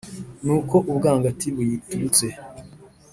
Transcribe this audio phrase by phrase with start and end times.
[0.45, 2.25] Nuko ubwangati buyiturutse,